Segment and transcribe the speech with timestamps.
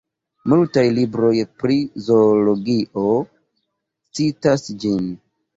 [0.53, 3.07] Multaj libroj pri zoologio
[4.21, 5.09] citas ĝin.